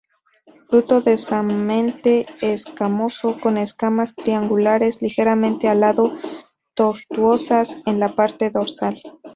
Fruto 0.67 0.99
densamente 1.01 2.25
escamoso, 2.41 3.39
con 3.39 3.59
escamas 3.59 4.15
triangulares, 4.15 4.99
ligeramente 5.03 5.67
alado-tortuosas 5.67 7.77
en 7.85 7.99
la 7.99 8.15
parte 8.15 8.49
dorsal. 8.49 8.95